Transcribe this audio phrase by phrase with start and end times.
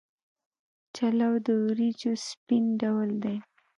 [0.95, 3.37] چلو د وریجو سپین ډول دی.